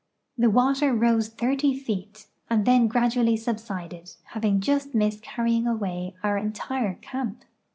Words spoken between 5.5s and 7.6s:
away our entire camp.